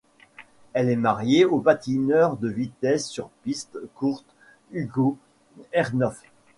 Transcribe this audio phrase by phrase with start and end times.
[0.73, 4.25] Elle est mariée au patineur de vitesse sur piste courte
[4.71, 5.15] Hugo
[5.73, 6.19] Herrnhof.